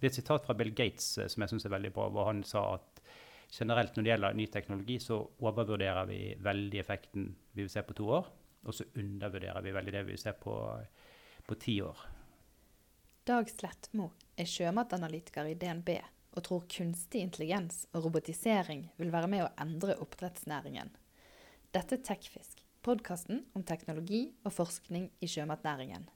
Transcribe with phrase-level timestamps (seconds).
[0.00, 2.30] det er et sitat fra Bill Gates eh, som jeg syns er veldig bra, hvor
[2.30, 3.02] han sa at
[3.52, 7.96] generelt når det gjelder ny teknologi, så overvurderer vi veldig effekten vi vil se på
[7.98, 8.30] to år,
[8.64, 10.54] og så undervurderer vi veldig det vi vil se på,
[11.46, 12.06] på ti år.
[13.28, 15.92] Dag Slettmo er sjømatanalytiker i DNB
[16.30, 20.92] og tror kunstig intelligens og robotisering vil være med å endre oppdrettsnæringen.
[21.74, 26.08] Dette er Tekfisk, podkasten om teknologi og forskning i sjømatnæringen.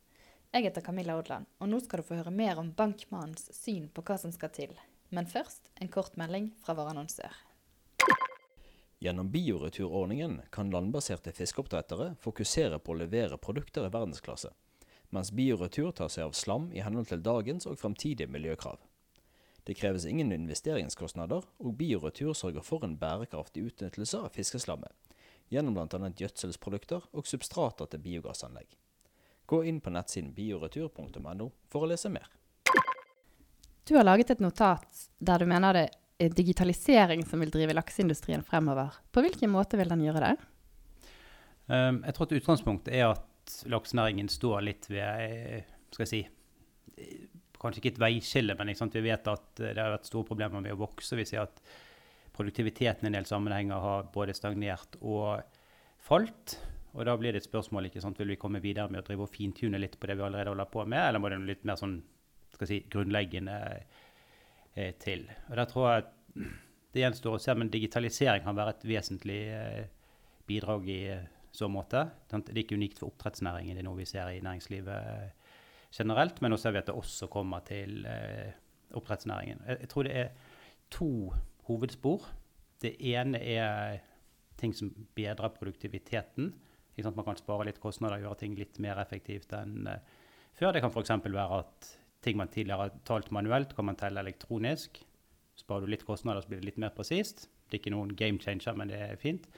[0.54, 4.04] Jeg heter Camilla Odland, og nå skal du få høre mer om bankmannens syn på
[4.06, 4.76] hva som skal til.
[5.10, 7.32] Men først en kort melding fra vår annonsør.
[9.02, 14.52] Gjennom bioreturordningen kan landbaserte fiskeoppdrettere fokusere på å levere produkter i verdensklasse,
[15.10, 18.78] mens bioretur tar seg av slam i henhold til dagens og fremtidige miljøkrav.
[19.66, 24.94] Det kreves ingen investeringskostnader, og bioretur sørger for en bærekraftig utnyttelse av fiskeslammet,
[25.50, 26.14] gjennom bl.a.
[26.14, 28.78] gjødselsprodukter og substrater til biogassanlegg.
[29.46, 32.30] Gå inn på nettsiden bioretur.no for å lese mer.
[33.84, 35.84] Du har laget et notat der du mener det
[36.22, 38.94] er digitalisering som vil drive lakseindustrien fremover.
[39.12, 40.34] På hvilken måte vil den gjøre det?
[41.66, 46.22] Um, jeg tror at utgangspunktet er at laksenæringen står litt ved skal jeg si,
[47.64, 50.80] Kanskje ikke et veiskille, men vi vet at det har vært store problemer med å
[50.82, 51.16] vokse.
[51.16, 51.62] Vi ser at
[52.36, 55.40] produktiviteten i en del sammenhenger har både stagnert og
[56.04, 56.58] falt.
[56.94, 58.18] Og da blir det et spørsmål ikke sant?
[58.20, 60.70] vil vi komme videre med å drive og fintune litt på det vi allerede holder
[60.70, 61.98] på med, eller må det litt mer sånn
[62.54, 63.56] skal si, grunnleggende
[64.74, 65.26] eh, til.
[65.50, 66.12] Og der tror jeg at
[66.94, 69.80] det gjenstår å se, men digitalisering kan være et vesentlig eh,
[70.46, 72.04] bidrag i eh, så måte.
[72.30, 75.58] Det er ikke unikt for oppdrettsnæringen, det er noe vi ser i næringslivet eh,
[75.94, 78.54] generelt, men nå ser vi at det også kommer til eh,
[78.94, 79.62] oppdrettsnæringen.
[79.66, 80.54] Jeg, jeg tror det er
[80.94, 81.10] to
[81.66, 82.26] hovedspor.
[82.82, 84.02] Det ene er
[84.60, 86.52] ting som bedrer produktiviteten.
[87.02, 89.98] Man kan spare litt kostnader og gjøre ting litt mer effektivt enn uh,
[90.54, 90.72] før.
[90.74, 91.14] Det kan f.eks.
[91.24, 91.88] være at
[92.24, 95.00] ting man tidligere har talt manuelt, kan man telle elektronisk.
[95.58, 97.48] Sparer du litt kostnader, så blir det litt mer presist.
[97.66, 99.48] Det er ikke noen game changer, men det er fint.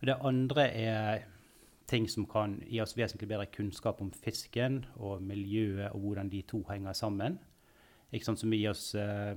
[0.00, 1.26] Det andre er
[1.90, 6.42] ting som kan gi oss vesentlig bedre kunnskap om fisken og miljøet og hvordan de
[6.48, 7.38] to henger sammen.
[8.12, 9.34] Ikke sant, Som gir oss uh,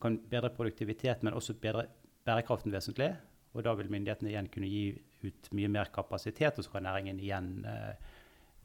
[0.00, 1.86] kan bedre produktivitet, men også bedre
[2.24, 3.14] bærekraften vesentlig.
[3.56, 4.84] Og da vil myndighetene igjen kunne gi
[5.24, 8.12] ut mye mer kapasitet, og så kan næringen igjen eh,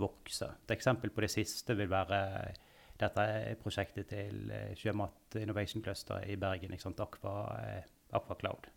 [0.02, 0.52] vokse.
[0.66, 2.20] Et eksempel på det siste vil være
[3.02, 3.26] dette
[3.64, 8.70] prosjektet til eh, Sjømat Innovation Cluster i Bergen, Aqua, eh, Aqua Cloud.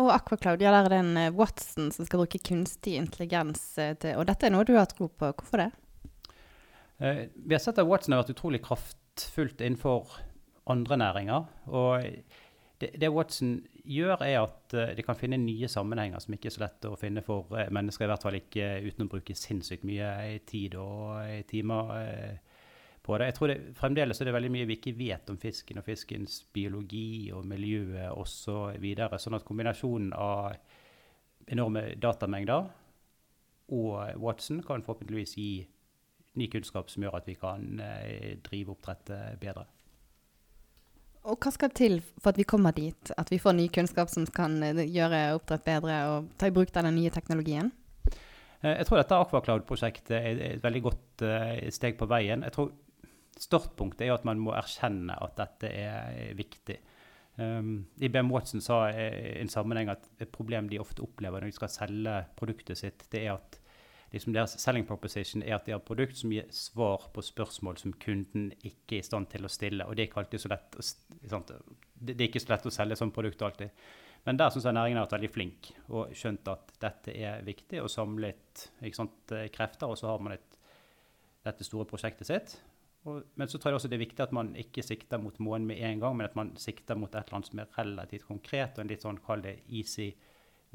[0.00, 3.62] Og Aqua Cloud, ja, der er det en eh, Watson som skal bruke kunstig intelligens
[3.78, 5.32] eh, til Og dette er noe du har tro på.
[5.32, 5.70] Hvorfor det?
[7.00, 10.14] Eh, vi har sett at Watson har vært utrolig kraftfullt innenfor
[10.70, 11.48] andre næringer.
[11.68, 12.06] Og
[12.80, 16.54] det, det, Watson gjør, er at uh, de kan finne nye sammenhenger som ikke er
[16.54, 19.86] så lett å finne for uh, mennesker, i hvert fall ikke uten å bruke sinnssykt
[19.88, 20.10] mye
[20.48, 21.94] tid og timer
[23.02, 23.30] på det.
[23.30, 26.42] Jeg tror det, Fremdeles er det veldig mye vi ikke vet om fisken og fiskens
[26.52, 28.86] biologi og miljøet osv.
[29.00, 30.54] Så sånn at kombinasjonen av
[31.50, 32.68] enorme datamengder
[33.74, 35.50] og Watson kan forhåpentligvis gi
[36.38, 37.80] ny kunnskap som gjør at vi kan
[38.46, 39.66] drive oppdrettet bedre.
[41.28, 43.12] Og hva skal til for at vi kommer dit?
[43.20, 46.72] At vi får ny kunnskap som kan eh, gjøre oppdrett bedre og ta i bruk
[46.72, 47.72] den nye teknologien?
[48.62, 52.46] Eh, jeg tror dette Aquacloud-prosjektet er et veldig godt uh, steg på veien.
[52.48, 52.72] Jeg tror
[53.40, 56.76] Startpunktet er at man må erkjenne at dette er viktig.
[57.40, 61.56] Um, IBM Watson sa i en sammenheng at et problem de ofte opplever når de
[61.56, 63.56] skal selge produktet sitt, det er at
[64.10, 67.78] liksom deres selling proposition er at de har et produkt som gir svar på spørsmål
[67.78, 69.86] som kunden ikke er i stand til å stille.
[69.86, 71.52] Og det er ikke alltid så lett å, sant?
[71.94, 73.76] Det er ikke så lett å selge sånn produkt alltid.
[74.26, 77.78] Men der syns jeg næringen har vært veldig flink og skjønt at dette er viktig,
[77.80, 78.66] og samlet
[78.96, 79.88] sant, eh, krefter.
[79.88, 80.58] Og så har man et,
[81.46, 82.56] dette store prosjektet sitt.
[83.08, 85.70] Og, men så tror jeg også det er viktig at man ikke sikter mot månen
[85.70, 88.74] med en gang, men at man sikter mot et eller annet som er relativt konkret,
[88.76, 90.10] og en litt sånn, kall det easy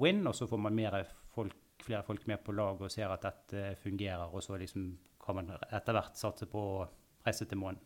[0.01, 1.03] win, og så får man mer
[1.35, 1.53] folk
[1.85, 4.89] flere folk med på laget og ser at dette fungerer, og så liksom
[5.25, 6.87] kan man etter hvert satse på å
[7.25, 7.81] reise til månen.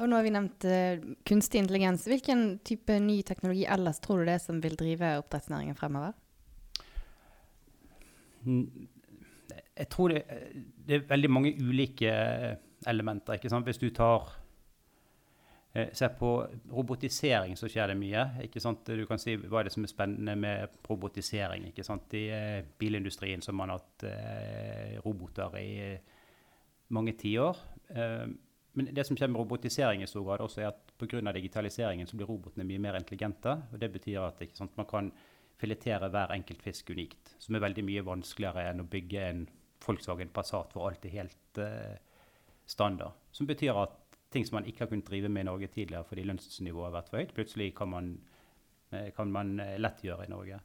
[0.00, 2.06] Og nå har vi nevnt uh, kunstig intelligens.
[2.08, 6.16] Hvilken type ny teknologi ellers tror du det er som vil drive oppdrettsnæringen fremover?
[8.42, 10.24] Jeg tror det,
[10.88, 12.12] det er veldig mange ulike
[12.88, 13.36] elementer.
[13.36, 13.68] ikke sant?
[13.68, 14.41] Hvis du tar Eh,
[15.72, 16.30] se på
[16.68, 18.26] robotisering, så skjer det mye.
[18.44, 18.84] ikke sant?
[18.84, 21.70] Du kan si hva er det som er spennende med robotisering.
[21.70, 22.12] ikke sant?
[22.18, 26.18] I eh, bilindustrien som man har hatt eh, roboter i eh,
[26.92, 27.62] mange tiår.
[27.88, 28.26] Eh,
[28.72, 31.32] men det som skjer med robotisering i stor grad også er at pga.
[31.32, 33.56] digitaliseringen så blir robotene mye mer intelligente.
[33.72, 35.12] og Det betyr at sant, man kan
[35.56, 37.34] filetere hver enkelt fisk unikt.
[37.38, 39.48] Som er veldig mye vanskeligere enn å bygge en
[39.82, 41.96] Volkswagen Passat hvor alt er helt eh,
[42.66, 43.12] standard.
[43.32, 44.01] Som betyr at
[44.32, 47.10] ting som man ikke har kunnet drive med i Norge tidligere fordi lønnsnivået har vært
[47.10, 48.12] for høyt, plutselig kan man,
[48.92, 50.60] eh, kan man eh, lett gjøre i Norge.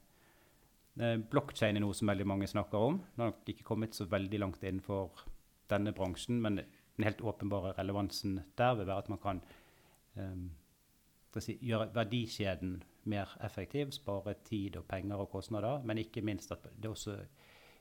[0.98, 2.98] Eh, blockchain er noe som veldig mange snakker om.
[2.98, 5.24] Det har nok ikke kommet så veldig langt innenfor
[5.70, 9.40] denne bransjen, men den helt åpenbare relevansen der vil være at man kan
[10.16, 10.48] um,
[11.36, 16.90] gjøre verdikjeden mer effektiv, spare tid og penger og kostnader, men ikke minst at det
[16.90, 17.18] også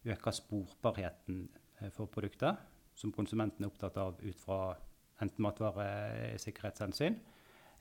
[0.05, 1.47] øker sporbarheten
[1.95, 2.59] for produktet,
[2.93, 4.75] som konsumenten er opptatt av ut fra
[5.21, 7.17] enten matvaresikkerhetshensyn,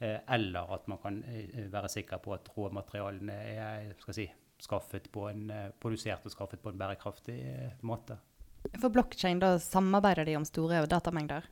[0.00, 4.28] eh, eller at man kan eh, være sikker på at råmaterialene er si,
[4.62, 7.38] skaffet på en, eh, produsert og skaffet på en bærekraftig
[7.82, 8.18] måte.
[8.80, 11.46] For blokkjein, da samarbeider de om store datamengder?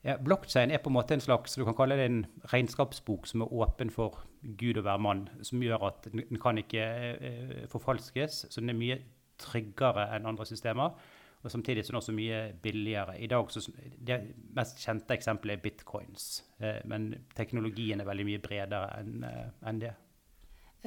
[0.00, 3.42] Ja, Blokkjein er på en måte en slags du kan kalle det en regnskapsbok som
[3.44, 6.86] er åpen for Gud og hver mann, som gjør at den kan ikke
[7.20, 8.46] eh, forfalskes.
[8.48, 8.96] Så den er mye
[9.40, 10.96] tryggere enn andre systemer.
[11.40, 13.16] Og samtidig så er den også mye billigere.
[13.16, 13.62] I dag så,
[13.96, 14.20] Det
[14.56, 16.44] mest kjente eksempelet er bitcoins.
[16.58, 19.94] Eh, men teknologien er veldig mye bredere enn eh, en det.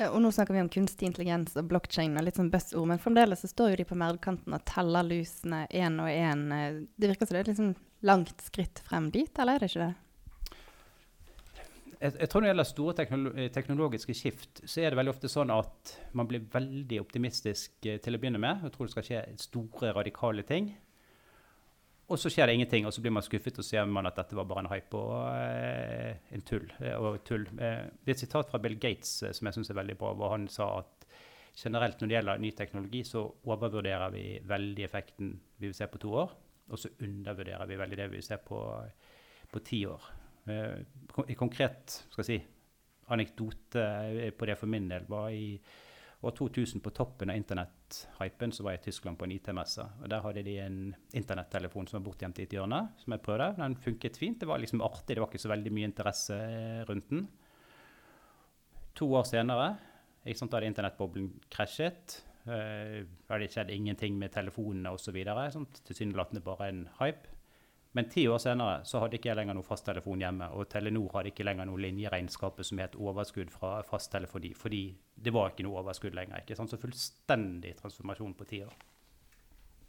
[0.09, 3.49] Og nå snakker vi om kunstig intelligens og blokkjede litt sånn buzzord, men fremdeles så
[3.51, 6.47] står jo de på merdkanten og teller lusene én og én.
[6.97, 9.85] Det virker som det er et liksom langt skritt frem dit, eller er det ikke
[9.85, 9.93] det?
[12.03, 15.31] Jeg, jeg, tror Når det gjelder store teknolo teknologiske skift, så er det veldig ofte
[15.31, 18.65] sånn at man blir veldig optimistisk eh, til å begynne med.
[18.65, 20.73] Jeg tror det skal skje store, radikale ting.
[22.11, 24.35] Og så skjer det ingenting, og så blir man skuffet og ser man at dette
[24.35, 26.67] var bare en hype og eh, en tull.
[26.83, 27.47] Eh, og tull.
[27.55, 30.11] Eh, det er et sitat fra Bill Gates eh, som jeg syns er veldig bra,
[30.19, 31.07] hvor han sa at
[31.55, 36.01] generelt når det gjelder ny teknologi, så overvurderer vi veldig effekten vi vil se på
[36.03, 36.35] to år.
[36.73, 38.59] Og så undervurderer vi veldig det vi vil se på,
[39.53, 40.11] på ti år.
[40.49, 40.83] Eh,
[41.29, 42.39] I konkret skal jeg si,
[43.13, 43.83] anekdote
[44.37, 45.57] på det for min del var i
[46.23, 49.83] år 2000 på toppen av internetthypen så var jeg i Tyskland på en IT-messe.
[50.01, 50.77] og Der hadde de en
[51.11, 53.49] internettelefon som var bortgjemt i et hjørne, som jeg prøvde.
[53.59, 54.39] Den funket fint.
[54.39, 56.37] Det var liksom artig, det var ikke så veldig mye interesse
[56.87, 57.27] rundt den.
[58.95, 59.73] To år senere
[60.23, 62.21] ikke sant, hadde internettboblen krasjet.
[62.47, 65.19] Uh, det skjedd ingenting med telefonene osv.
[65.83, 67.32] Tilsynelatende bare en hype.
[67.95, 70.47] Men ti år senere så hadde ikke jeg lenger noe fasttelefon hjemme.
[70.57, 74.49] Og Telenor hadde ikke lenger noe linjeregnskapet som het overskudd fra fasttelefoni.
[74.57, 74.81] Fordi
[75.13, 76.41] det var ikke noe overskudd lenger.
[76.41, 76.73] ikke sant?
[76.73, 78.73] Så fullstendig transformasjon på ti år.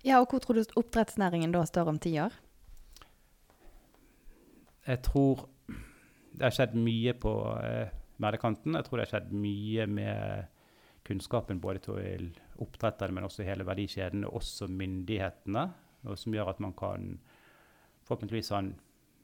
[0.04, 2.34] Ja, og hvor tror du oppdrettsnæringen da står om ti år?
[4.84, 5.46] Jeg tror
[6.34, 8.76] det har skjedd mye på eh, merdekanten.
[8.76, 10.50] Jeg tror det har skjedd mye med
[11.08, 12.28] kunnskapen både til
[12.60, 15.64] oppdretterne, men også hele verdikjeden, og også myndighetene,
[16.04, 17.14] og som gjør at man kan
[18.04, 18.74] forhåpentligvis ha en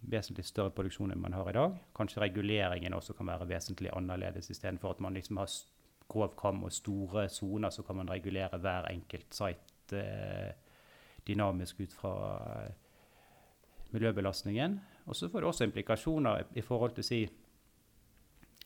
[0.00, 1.76] vesentlig større produksjon enn man har i dag.
[1.96, 5.50] Kanskje reguleringen også kan være vesentlig annerledes istedenfor at man liksom har
[6.10, 10.54] grov kam og store soner, så kan man regulere hver enkelt site eh,
[11.26, 12.14] dynamisk ut fra
[12.64, 12.72] eh,
[13.92, 14.80] miljøbelastningen.
[15.06, 17.20] Og så får det også implikasjoner i forhold til si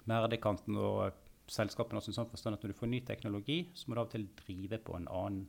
[0.08, 1.20] merdekanten og
[1.50, 4.14] selskapene også sånn forstand at når du får ny teknologi, så må du av og
[4.14, 5.44] til drive på en annen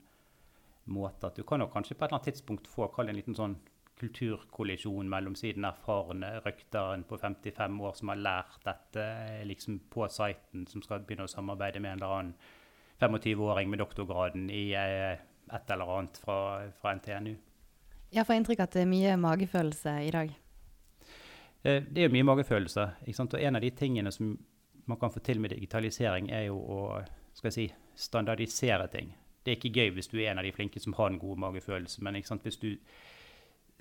[0.92, 1.28] måte.
[1.28, 3.56] At du kan jo kanskje på et eller annet tidspunkt få kall en liten sånn
[4.00, 9.06] kulturkollisjon mellom siden erfarne røkteren på 55 år som har lært dette
[9.48, 12.34] liksom på siten, som skal begynne å samarbeide med en eller annen
[13.00, 15.20] 25-åring med doktorgraden i eh,
[15.52, 16.40] et eller annet fra,
[16.80, 17.36] fra NTNU.
[18.16, 20.36] Jeg får inntrykk av at det er mye magefølelse i dag.
[21.64, 22.88] Eh, det er mye magefølelse.
[23.12, 24.36] Og en av de tingene som
[24.86, 26.80] man kan få til med digitalisering, er jo å
[27.36, 27.66] skal jeg si,
[28.00, 29.10] standardisere ting.
[29.44, 31.42] Det er ikke gøy hvis du er en av de flinke som har en god
[31.44, 32.70] magefølelse, men hvis du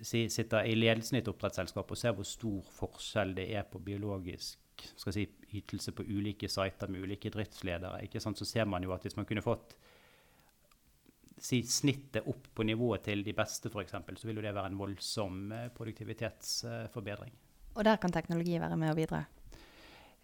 [0.00, 3.82] si, sitter i ledelsen i et oppdrettsselskap og ser hvor stor forskjell det er på
[3.84, 4.60] biologisk
[4.98, 9.26] si, ytelse på ulike sider med ulike driftsledere, så ser man jo at hvis man
[9.28, 9.76] kunne fått
[11.38, 14.78] si, snittet opp på nivået til de beste, f.eks., så vil jo det være en
[14.78, 17.32] voldsom eh, produktivitetsforbedring.
[17.74, 19.24] Og der kan teknologi være med å bidra?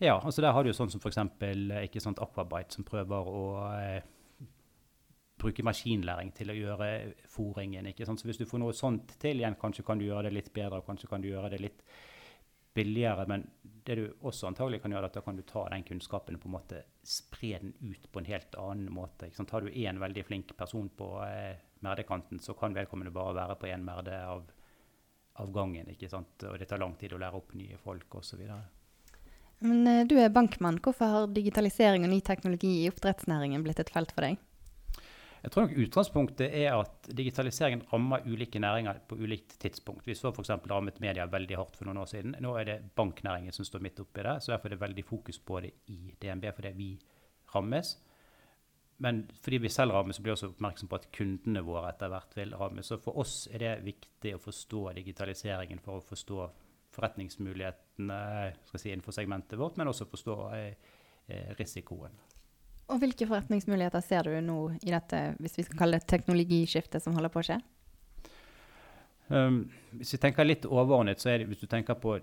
[0.00, 1.18] Ja, altså der har du jo sånn som f.eks.
[1.18, 3.42] Aquabite, som prøver å
[3.74, 4.06] eh,
[5.40, 6.90] bruke maskinlæring til å gjøre
[7.32, 7.88] fòringen.
[7.90, 8.20] ikke sant?
[8.20, 10.82] Så hvis du får noe sånt til igjen, kanskje kan du gjøre det litt bedre,
[10.86, 11.84] kanskje kan du gjøre det litt
[12.74, 13.26] billigere.
[13.28, 16.36] Men det du også antagelig kan gjøre, er at da kan du ta den kunnskapen
[16.38, 19.26] og på en måte spre den ut på en helt annen måte.
[19.26, 19.54] ikke sant?
[19.56, 23.70] Har du én veldig flink person på eh, merdekanten, så kan vedkommende bare være på
[23.70, 24.44] én merde av,
[25.40, 25.88] av gangen.
[25.90, 26.36] ikke sant?
[26.48, 28.44] Og det tar lang tid å lære opp nye folk osv.
[29.60, 30.80] Men eh, du er bankmann.
[30.84, 34.38] Hvorfor har digitalisering og ny teknologi i oppdrettsnæringen blitt et felt for deg?
[35.40, 40.04] Jeg tror nok utgangspunktet er at digitaliseringen rammer ulike næringer på ulikt tidspunkt.
[40.06, 40.50] Vi så f.eks.
[40.68, 42.36] rammet media veldig hardt for noen år siden.
[42.44, 44.36] Nå er det banknæringen som står midt oppi det.
[44.42, 46.90] så Derfor er det veldig fokus på det i DNB, fordi vi
[47.54, 47.96] rammes.
[49.00, 52.36] Men fordi vi selv rammes, blir vi også oppmerksom på at kundene våre etter hvert
[52.36, 52.90] vil rammes.
[52.92, 56.50] Så for oss er det viktig å forstå digitaliseringen for å forstå
[56.92, 58.18] forretningsmulighetene
[58.74, 60.92] si, innenfor segmentet vårt, men også forstå eh,
[61.32, 62.12] eh, risikoen.
[62.90, 67.14] Og hvilke forretningsmuligheter ser du nå i dette, hvis vi skal kalle det teknologiskiftet som
[67.14, 67.58] holder på å skje?
[69.30, 69.60] Um,
[69.94, 72.16] hvis vi tenker litt overordnet, så er det, hvis du tenker på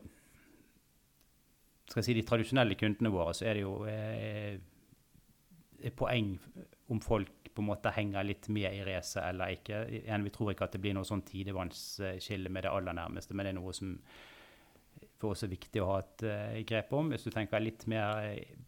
[1.88, 4.58] skal jeg si, de tradisjonelle kundene våre, så er det jo eh,
[5.88, 6.34] et poeng
[6.92, 9.80] om folk på en måte henger litt med i racet eller ikke.
[9.88, 13.54] Vi tror ikke at det blir noe sånn tidevannsskille med det aller nærmeste, men det
[13.54, 13.96] er noe som
[15.18, 17.10] for oss er viktig å ha et uh, grep om.
[17.14, 18.04] Hvis du tenker litt mer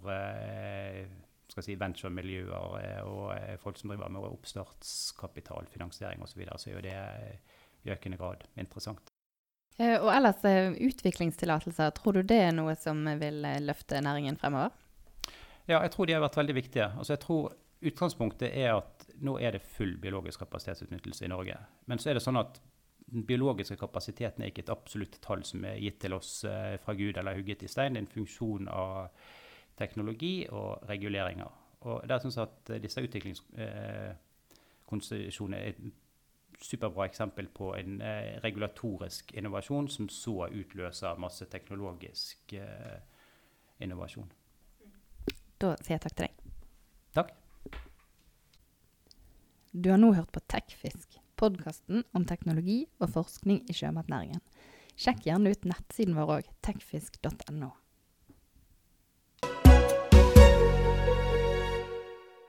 [1.49, 3.25] skal si, venturemiljøer eh, og
[3.63, 6.99] folk som driver med oppstartskapital, finansiering osv., så, videre, så er jo det
[7.87, 9.05] i økende grad interessant.
[9.79, 14.71] Og ellers utviklingstillatelser, tror du det er noe som vil løfte næringen fremover?
[15.69, 16.87] Ja, jeg tror de har vært veldig viktige.
[16.97, 17.43] Altså, jeg tror
[17.79, 21.55] Utgangspunktet er at nå er det full biologisk kapasitetsutnyttelse i Norge.
[21.87, 22.59] Men så er det sånn at
[23.09, 26.93] den biologiske kapasiteten er ikke et absolutt tall som er gitt til oss eh, fra
[26.97, 27.93] Gud eller hugget i stein.
[27.93, 28.91] Det er en funksjon av
[29.79, 31.51] teknologi og reguleringer.
[31.87, 35.79] Og der syns jeg at eh, disse utviklingskonsesjonene eh, er et
[36.59, 38.01] superbra eksempel på en
[38.43, 42.51] regulatorisk innovasjon som så utløser masse teknologisk
[43.79, 44.27] innovasjon.
[45.59, 46.53] Da sier jeg takk til deg.
[47.17, 47.33] Takk.
[49.73, 54.41] Du har nå hørt på Tekfisk podkasten om teknologi og forskning i sjømatnæringen.
[54.99, 57.69] Sjekk gjerne ut nettsiden vår òg, tekfisk.no.